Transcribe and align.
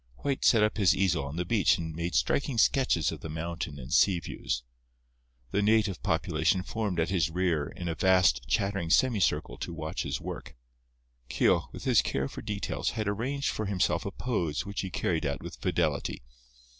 White 0.23 0.43
set 0.43 0.63
up 0.63 0.77
his 0.77 0.95
easel 0.95 1.25
on 1.25 1.35
the 1.35 1.45
beach 1.45 1.77
and 1.77 1.95
made 1.95 2.15
striking 2.15 2.57
sketches 2.57 3.11
of 3.11 3.19
the 3.21 3.29
mountain 3.29 3.77
and 3.77 3.93
sea 3.93 4.19
views. 4.19 4.63
The 5.51 5.61
native 5.61 6.01
population 6.01 6.63
formed 6.63 6.99
at 6.99 7.11
his 7.11 7.29
rear 7.29 7.67
in 7.69 7.87
a 7.87 7.93
vast, 7.93 8.47
chattering 8.47 8.89
semicircle 8.89 9.59
to 9.59 9.73
watch 9.75 10.01
his 10.01 10.19
work. 10.19 10.55
Keogh, 11.29 11.69
with 11.71 11.83
his 11.83 12.01
care 12.01 12.27
for 12.27 12.41
details, 12.41 12.89
had 12.97 13.07
arranged 13.07 13.49
for 13.51 13.67
himself 13.67 14.03
a 14.03 14.09
pose 14.11 14.65
which 14.65 14.81
he 14.81 14.89
carried 14.89 15.23
out 15.23 15.43
with 15.43 15.57
fidelity. 15.57 16.23